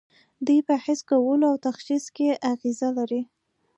دوی 0.45 0.59
په 0.67 0.75
حس 0.83 0.99
کولو 1.09 1.45
او 1.51 1.57
تشخیص 1.67 2.05
کې 2.15 2.29
اغیزه 2.51 2.89
لري. 2.97 3.21